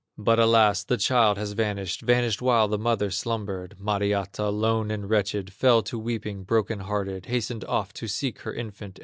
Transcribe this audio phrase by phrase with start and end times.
[0.17, 0.83] But alas!
[0.83, 3.75] the child has vanished, Vanished while the mother slumbered.
[3.79, 8.99] Mariatta, lone and wretched, Fell to weeping, broken hearted, Hastened off to seek her infant.